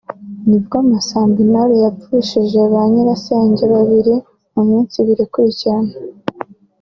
[0.47, 4.15] nibwo Masamba Intore yapfushije ba nyirasenge babiri
[4.53, 5.93] mu minsi ibiri ikurikirana